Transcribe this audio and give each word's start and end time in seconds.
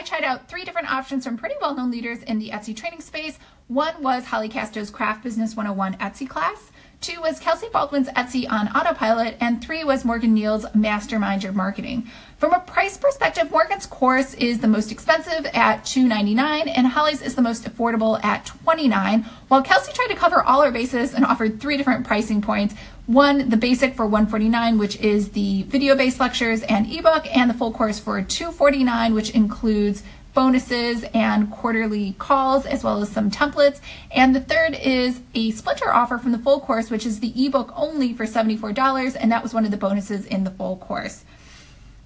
I 0.00 0.02
tried 0.02 0.24
out 0.24 0.48
three 0.48 0.64
different 0.64 0.90
options 0.90 1.26
from 1.26 1.36
pretty 1.36 1.56
well 1.60 1.74
known 1.74 1.90
leaders 1.90 2.22
in 2.22 2.38
the 2.38 2.48
Etsy 2.48 2.74
training 2.74 3.02
space. 3.02 3.38
One 3.68 4.02
was 4.02 4.24
Holly 4.24 4.48
Castro's 4.48 4.88
Craft 4.88 5.22
Business 5.22 5.54
101 5.54 5.98
Etsy 5.98 6.26
class. 6.26 6.72
Two 7.00 7.22
was 7.22 7.40
Kelsey 7.40 7.66
Baldwin's 7.72 8.08
Etsy 8.08 8.46
on 8.50 8.68
autopilot, 8.68 9.34
and 9.40 9.64
three 9.64 9.84
was 9.84 10.04
Morgan 10.04 10.34
Neal's 10.34 10.66
Mastermind 10.74 11.42
Your 11.42 11.52
Marketing. 11.52 12.06
From 12.36 12.52
a 12.52 12.60
price 12.60 12.98
perspective, 12.98 13.50
Morgan's 13.50 13.86
course 13.86 14.34
is 14.34 14.58
the 14.58 14.68
most 14.68 14.92
expensive 14.92 15.46
at 15.54 15.84
$2.99, 15.84 16.70
and 16.76 16.86
Holly's 16.86 17.22
is 17.22 17.34
the 17.34 17.40
most 17.40 17.64
affordable 17.64 18.22
at 18.22 18.44
29. 18.44 19.22
While 19.48 19.62
Kelsey 19.62 19.94
tried 19.94 20.08
to 20.08 20.14
cover 20.14 20.42
all 20.42 20.60
her 20.60 20.70
bases 20.70 21.14
and 21.14 21.24
offered 21.24 21.58
three 21.58 21.78
different 21.78 22.06
pricing 22.06 22.42
points. 22.42 22.74
One, 23.06 23.48
the 23.48 23.56
basic 23.56 23.94
for 23.94 24.04
149, 24.04 24.76
which 24.76 24.96
is 24.96 25.30
the 25.30 25.62
video-based 25.62 26.20
lectures 26.20 26.62
and 26.64 26.86
ebook, 26.92 27.34
and 27.34 27.48
the 27.48 27.54
full 27.54 27.72
course 27.72 27.98
for 27.98 28.20
249, 28.20 29.14
which 29.14 29.30
includes 29.30 30.02
bonuses 30.34 31.04
and 31.14 31.50
quarterly 31.50 32.14
calls, 32.18 32.66
as 32.66 32.84
well 32.84 33.02
as 33.02 33.08
some 33.08 33.30
templates. 33.30 33.80
And 34.10 34.34
the 34.34 34.40
third 34.40 34.74
is 34.74 35.20
a 35.34 35.50
splinter 35.50 35.92
offer 35.92 36.18
from 36.18 36.32
the 36.32 36.38
full 36.38 36.60
course, 36.60 36.90
which 36.90 37.06
is 37.06 37.20
the 37.20 37.32
ebook 37.46 37.72
only 37.76 38.12
for 38.12 38.26
$74, 38.26 39.16
and 39.18 39.30
that 39.32 39.42
was 39.42 39.54
one 39.54 39.64
of 39.64 39.70
the 39.70 39.76
bonuses 39.76 40.26
in 40.26 40.44
the 40.44 40.50
full 40.50 40.76
course. 40.76 41.24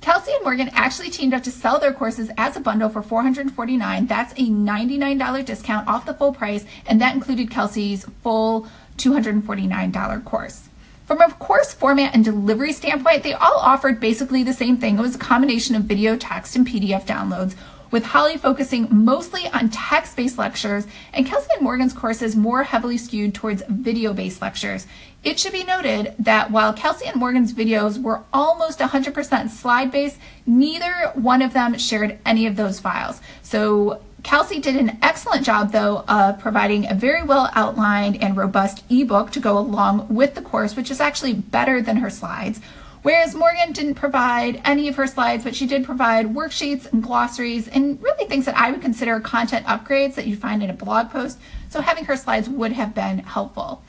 Kelsey 0.01 0.33
and 0.33 0.45
Morgan 0.45 0.69
actually 0.75 1.09
teamed 1.09 1.33
up 1.33 1.43
to 1.45 1.51
sell 1.51 1.79
their 1.79 1.93
courses 1.93 2.31
as 2.37 2.57
a 2.57 2.61
bundle 2.61 2.91
for 2.91 3.03
$449. 3.03 4.07
That's 4.07 4.33
a 4.35 4.51
$99 4.51 5.45
discount 5.47 5.89
off 5.89 6.05
the 6.05 6.13
full 6.13 6.33
price, 6.33 6.67
and 6.87 7.01
that 7.01 7.15
included 7.15 7.51
Kelsey's 7.51 8.05
full 8.23 8.69
$249 8.99 10.25
course. 10.25 10.69
From 11.07 11.21
a 11.21 11.31
course 11.33 11.73
format 11.73 12.15
and 12.15 12.25
delivery 12.25 12.73
standpoint, 12.73 13.23
they 13.23 13.33
all 13.35 13.59
offered 13.59 14.01
basically 14.01 14.43
the 14.43 14.53
same 14.53 14.77
thing. 14.77 14.99
It 14.99 15.03
was 15.03 15.15
a 15.15 15.19
combination 15.19 15.75
of 15.75 15.85
video, 15.85 16.17
text, 16.17 16.57
and 16.57 16.67
PDF 16.67 17.07
downloads 17.07 17.55
with 17.91 18.05
Holly 18.05 18.37
focusing 18.37 18.89
mostly 18.91 19.49
on 19.49 19.71
text-based 19.71 20.39
lectures 20.39 20.87
and 21.13 21.27
Kelsey 21.27 21.49
and 21.55 21.63
Morgan's 21.63 21.93
courses 21.93 22.35
more 22.37 22.63
heavily 22.63 22.99
skewed 22.99 23.35
towards 23.35 23.63
video-based 23.69 24.43
lectures. 24.43 24.87
It 25.23 25.39
should 25.39 25.53
be 25.53 25.65
noted 25.65 26.15
that 26.19 26.51
while 26.51 26.73
Kelsey 26.73 27.07
and 27.07 27.17
Morgan's 27.17 27.55
videos 27.55 28.01
were 28.01 28.23
almost 28.33 28.79
100% 28.79 29.49
slide-based, 29.49 30.19
neither 30.47 31.13
one 31.15 31.41
of 31.43 31.53
them 31.53 31.79
shared 31.79 32.19
any 32.27 32.47
of 32.47 32.57
those 32.57 32.79
files. 32.79 33.21
So 33.43 34.03
Kelsey 34.23 34.59
did 34.59 34.77
an 34.77 34.99
excellent 35.03 35.45
job, 35.45 35.71
though, 35.71 36.05
of 36.09 36.39
providing 36.39 36.91
a 36.91 36.95
very 36.95 37.23
well 37.23 37.51
outlined 37.55 38.23
and 38.23 38.37
robust 38.37 38.83
ebook 38.91 39.31
to 39.33 39.41
go 39.41 39.59
along 39.59 40.09
with 40.09 40.35
the 40.35 40.43
course, 40.43 40.77
which 40.77 40.91
is 40.91 41.01
actually 41.01 41.35
better 41.35 41.83
than 41.83 41.99
her 41.99 42.11
slides. 42.11 42.61
Whereas 43.05 43.35
Morgan 43.35 43.73
didn't 43.73 43.97
provide 43.97 44.63
any 44.65 44.89
of 44.89 44.97
her 44.97 45.07
slides, 45.07 45.45
but 45.45 45.55
she 45.55 45.67
did 45.67 45.85
provide 45.85 46.33
worksheets 46.33 46.91
and 46.91 47.03
glossaries 47.03 47.69
and 47.69 48.03
really 48.03 48.27
things 48.27 48.47
that 48.47 48.57
I 48.57 48.71
would 48.71 48.81
consider 48.81 49.21
content 49.21 49.67
upgrades 49.67 50.15
that 50.15 50.27
you 50.27 50.37
find 50.37 50.63
in 50.63 50.71
a 50.71 50.73
blog 50.73 51.11
post. 51.11 51.39
So 51.69 51.83
having 51.83 52.07
her 52.07 52.17
slides 52.17 52.49
would 52.49 52.73
have 52.73 52.95
been 52.95 53.19
helpful. 53.19 53.83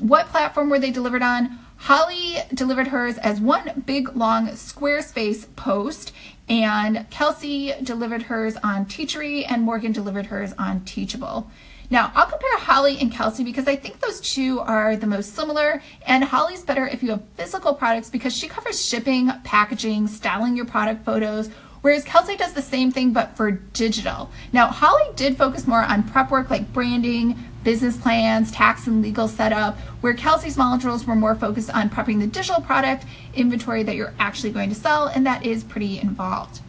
What 0.00 0.26
platform 0.30 0.68
were 0.68 0.80
they 0.80 0.90
delivered 0.90 1.22
on? 1.22 1.60
Holly 1.76 2.38
delivered 2.52 2.88
hers 2.88 3.18
as 3.18 3.40
one 3.40 3.84
big 3.86 4.16
long 4.16 4.48
Squarespace 4.48 5.46
post, 5.54 6.12
and 6.48 7.08
Kelsey 7.10 7.72
delivered 7.84 8.22
hers 8.24 8.56
on 8.64 8.86
Teachery, 8.86 9.44
and 9.48 9.62
Morgan 9.62 9.92
delivered 9.92 10.26
hers 10.26 10.52
on 10.58 10.80
Teachable. 10.80 11.48
Now, 11.90 12.12
I'll 12.14 12.26
compare 12.26 12.58
Holly 12.58 12.98
and 13.00 13.10
Kelsey 13.10 13.44
because 13.44 13.66
I 13.66 13.76
think 13.76 14.00
those 14.00 14.20
two 14.20 14.60
are 14.60 14.94
the 14.94 15.06
most 15.06 15.34
similar, 15.34 15.82
and 16.06 16.22
Holly's 16.22 16.62
better 16.62 16.86
if 16.86 17.02
you 17.02 17.10
have 17.10 17.22
physical 17.36 17.74
products 17.74 18.10
because 18.10 18.36
she 18.36 18.46
covers 18.46 18.84
shipping, 18.84 19.30
packaging, 19.42 20.06
styling 20.06 20.54
your 20.54 20.66
product 20.66 21.06
photos, 21.06 21.48
whereas 21.80 22.04
Kelsey 22.04 22.36
does 22.36 22.52
the 22.52 22.60
same 22.60 22.90
thing 22.90 23.12
but 23.14 23.36
for 23.38 23.52
digital. 23.52 24.28
Now, 24.52 24.66
Holly 24.66 25.08
did 25.16 25.38
focus 25.38 25.66
more 25.66 25.82
on 25.82 26.02
prep 26.02 26.30
work 26.30 26.50
like 26.50 26.74
branding, 26.74 27.38
business 27.64 27.96
plans, 27.96 28.52
tax 28.52 28.86
and 28.86 29.00
legal 29.00 29.26
setup, 29.26 29.78
where 30.02 30.12
Kelsey's 30.14 30.58
modules 30.58 31.06
were 31.06 31.16
more 31.16 31.34
focused 31.34 31.70
on 31.70 31.88
prepping 31.88 32.20
the 32.20 32.26
digital 32.26 32.60
product 32.60 33.06
inventory 33.34 33.82
that 33.82 33.96
you're 33.96 34.14
actually 34.18 34.52
going 34.52 34.68
to 34.68 34.74
sell, 34.74 35.06
and 35.06 35.26
that 35.26 35.46
is 35.46 35.64
pretty 35.64 35.98
involved. 35.98 36.60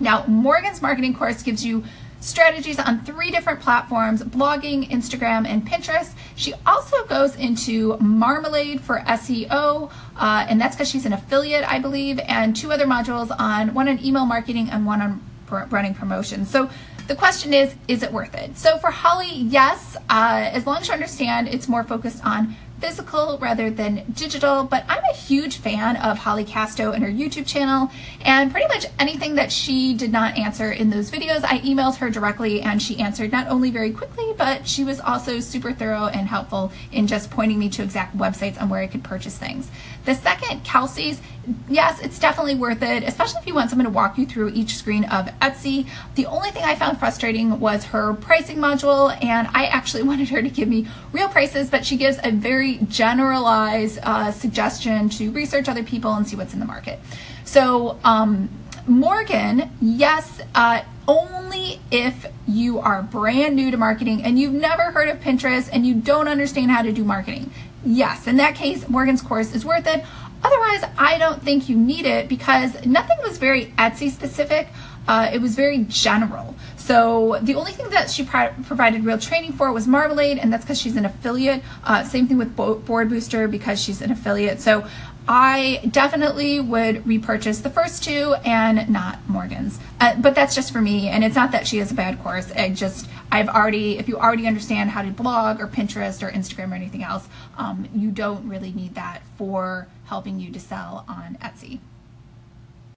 Now, 0.00 0.24
Morgan's 0.26 0.80
marketing 0.80 1.14
course 1.14 1.42
gives 1.42 1.66
you 1.66 1.84
strategies 2.20 2.78
on 2.78 3.04
three 3.04 3.30
different 3.30 3.60
platforms 3.60 4.22
blogging, 4.22 4.88
Instagram, 4.90 5.46
and 5.46 5.66
Pinterest. 5.66 6.12
She 6.34 6.54
also 6.66 7.04
goes 7.06 7.36
into 7.36 7.96
Marmalead 7.98 8.80
for 8.80 9.00
SEO, 9.00 9.90
uh, 10.16 10.46
and 10.48 10.60
that's 10.60 10.76
because 10.76 10.88
she's 10.88 11.06
an 11.06 11.12
affiliate, 11.12 11.64
I 11.64 11.78
believe, 11.78 12.18
and 12.20 12.54
two 12.56 12.72
other 12.72 12.86
modules 12.86 13.34
on 13.38 13.74
one 13.74 13.88
on 13.88 14.04
email 14.04 14.26
marketing 14.26 14.68
and 14.70 14.86
one 14.86 15.00
on 15.00 15.22
running 15.70 15.94
promotions. 15.94 16.50
So 16.50 16.70
the 17.06 17.14
question 17.14 17.54
is, 17.54 17.74
is 17.88 18.02
it 18.02 18.12
worth 18.12 18.34
it? 18.34 18.58
So 18.58 18.76
for 18.78 18.90
Holly, 18.90 19.32
yes, 19.32 19.96
uh, 20.10 20.50
as 20.52 20.66
long 20.66 20.78
as 20.78 20.88
you 20.88 20.94
understand 20.94 21.48
it's 21.48 21.66
more 21.66 21.82
focused 21.82 22.24
on 22.24 22.54
physical 22.80 23.38
rather 23.38 23.70
than 23.70 24.04
digital, 24.12 24.64
but 24.64 24.84
I'm 24.88 25.02
a 25.10 25.14
huge 25.14 25.58
fan 25.58 25.96
of 25.96 26.18
Holly 26.18 26.44
Castrow 26.44 26.94
and 26.94 27.02
her 27.02 27.10
YouTube 27.10 27.46
channel, 27.46 27.90
and 28.22 28.50
pretty 28.50 28.68
much 28.68 28.86
anything 28.98 29.34
that 29.36 29.50
she 29.50 29.94
did 29.94 30.12
not 30.12 30.38
answer 30.38 30.70
in 30.70 30.90
those 30.90 31.10
videos, 31.10 31.44
I 31.44 31.58
emailed 31.60 31.96
her 31.96 32.10
directly 32.10 32.60
and 32.62 32.80
she 32.80 32.98
answered 32.98 33.32
not 33.32 33.48
only 33.48 33.70
very 33.70 33.92
quickly, 33.92 34.32
but 34.36 34.66
she 34.66 34.84
was 34.84 35.00
also 35.00 35.40
super 35.40 35.72
thorough 35.72 36.06
and 36.06 36.28
helpful 36.28 36.72
in 36.92 37.06
just 37.06 37.30
pointing 37.30 37.58
me 37.58 37.68
to 37.70 37.82
exact 37.82 38.16
websites 38.16 38.60
on 38.60 38.68
where 38.68 38.80
I 38.80 38.86
could 38.86 39.04
purchase 39.04 39.36
things. 39.36 39.70
The 40.04 40.14
second, 40.14 40.64
Kelsey's, 40.64 41.20
yes, 41.68 42.00
it's 42.00 42.18
definitely 42.18 42.54
worth 42.54 42.82
it, 42.82 43.02
especially 43.02 43.40
if 43.40 43.46
you 43.46 43.54
want 43.54 43.70
someone 43.70 43.84
to 43.84 43.90
walk 43.90 44.16
you 44.16 44.26
through 44.26 44.50
each 44.54 44.76
screen 44.76 45.04
of 45.04 45.26
Etsy. 45.40 45.86
The 46.14 46.26
only 46.26 46.50
thing 46.50 46.64
I 46.64 46.74
found 46.74 46.98
frustrating 46.98 47.60
was 47.60 47.84
her 47.84 48.14
pricing 48.14 48.58
module, 48.58 49.12
and 49.22 49.48
I 49.52 49.66
actually 49.66 50.02
wanted 50.08 50.28
her 50.30 50.42
to 50.42 50.48
give 50.48 50.68
me 50.68 50.86
real 51.12 51.28
prices, 51.28 51.68
but 51.68 51.84
she 51.84 51.96
gives 51.96 52.18
a 52.22 52.30
very 52.30 52.67
generalized 52.76 53.98
uh, 54.02 54.30
suggestion 54.30 55.08
to 55.10 55.30
research 55.32 55.68
other 55.68 55.82
people 55.82 56.12
and 56.12 56.28
see 56.28 56.36
what's 56.36 56.54
in 56.54 56.60
the 56.60 56.66
market. 56.66 57.00
So, 57.44 57.98
um, 58.04 58.50
Morgan, 58.86 59.70
yes, 59.80 60.40
uh, 60.54 60.82
only 61.06 61.80
if 61.90 62.26
you 62.46 62.78
are 62.78 63.02
brand 63.02 63.56
new 63.56 63.70
to 63.70 63.76
marketing 63.76 64.22
and 64.22 64.38
you've 64.38 64.52
never 64.52 64.84
heard 64.84 65.08
of 65.08 65.18
Pinterest 65.20 65.68
and 65.72 65.86
you 65.86 65.94
don't 65.94 66.28
understand 66.28 66.70
how 66.70 66.82
to 66.82 66.92
do 66.92 67.04
marketing. 67.04 67.50
Yes, 67.84 68.26
in 68.26 68.36
that 68.36 68.54
case, 68.54 68.88
Morgan's 68.88 69.22
course 69.22 69.54
is 69.54 69.64
worth 69.64 69.86
it. 69.86 70.04
Otherwise, 70.42 70.84
I 70.96 71.18
don't 71.18 71.42
think 71.42 71.68
you 71.68 71.76
need 71.76 72.06
it 72.06 72.28
because 72.28 72.84
nothing 72.86 73.18
was 73.22 73.38
very 73.38 73.66
Etsy 73.78 74.10
specific. 74.10 74.68
Uh, 75.06 75.30
it 75.32 75.40
was 75.40 75.54
very 75.54 75.78
general. 75.88 76.54
So 76.88 77.38
the 77.42 77.54
only 77.54 77.72
thing 77.72 77.90
that 77.90 78.10
she 78.10 78.24
pro 78.24 78.48
provided 78.64 79.04
real 79.04 79.18
training 79.18 79.52
for 79.52 79.70
was 79.70 79.86
Marmalead, 79.86 80.38
and 80.42 80.50
that's 80.50 80.64
because 80.64 80.80
she's 80.80 80.96
an 80.96 81.04
affiliate. 81.04 81.62
Uh, 81.84 82.02
same 82.02 82.26
thing 82.26 82.38
with 82.38 82.56
Bo 82.56 82.76
Board 82.76 83.10
Booster 83.10 83.46
because 83.46 83.78
she's 83.78 84.00
an 84.00 84.10
affiliate. 84.10 84.58
So 84.62 84.86
I 85.28 85.86
definitely 85.90 86.60
would 86.60 87.06
repurchase 87.06 87.60
the 87.60 87.68
first 87.68 88.02
two 88.04 88.36
and 88.42 88.88
not 88.88 89.18
Morgan's. 89.28 89.78
Uh, 90.00 90.16
but 90.18 90.34
that's 90.34 90.54
just 90.54 90.72
for 90.72 90.80
me, 90.80 91.08
and 91.08 91.22
it's 91.22 91.36
not 91.36 91.52
that 91.52 91.66
she 91.66 91.76
has 91.76 91.90
a 91.90 91.94
bad 91.94 92.22
course. 92.22 92.50
I 92.52 92.70
just, 92.70 93.06
I've 93.30 93.50
already, 93.50 93.98
if 93.98 94.08
you 94.08 94.16
already 94.16 94.46
understand 94.46 94.88
how 94.88 95.02
to 95.02 95.10
blog 95.10 95.60
or 95.60 95.66
Pinterest 95.66 96.26
or 96.26 96.30
Instagram 96.30 96.72
or 96.72 96.76
anything 96.76 97.04
else, 97.04 97.28
um, 97.58 97.86
you 97.94 98.10
don't 98.10 98.48
really 98.48 98.72
need 98.72 98.94
that 98.94 99.20
for 99.36 99.88
helping 100.06 100.40
you 100.40 100.50
to 100.52 100.58
sell 100.58 101.04
on 101.06 101.36
Etsy. 101.42 101.80